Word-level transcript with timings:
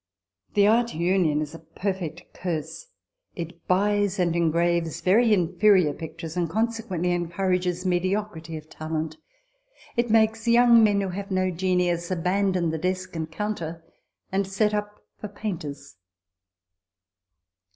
The 0.55 0.65
Art 0.65 0.95
Union 0.95 1.43
is 1.43 1.53
a 1.53 1.59
perfect 1.59 2.23
curse: 2.33 2.87
it 3.35 3.67
buys 3.67 4.17
and 4.17 4.35
engraves 4.35 4.99
very 5.01 5.31
inferior 5.31 5.93
pictures, 5.93 6.35
and 6.35 6.49
consequently 6.49 7.11
encourages 7.11 7.85
mediocrity 7.85 8.57
of 8.57 8.67
talent; 8.67 9.17
it 9.95 10.09
makes 10.09 10.47
young 10.47 10.83
men, 10.83 11.01
who 11.01 11.09
have 11.09 11.29
no 11.29 11.51
genius, 11.51 12.09
abandon 12.09 12.71
the 12.71 12.79
desk 12.79 13.15
and 13.15 13.31
counter, 13.31 13.83
and 14.31 14.47
set 14.47 14.73
up 14.73 15.05
for 15.19 15.27
painters. 15.27 15.97